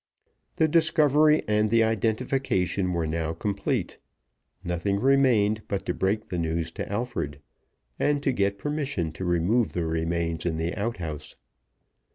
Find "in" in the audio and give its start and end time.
10.43-10.57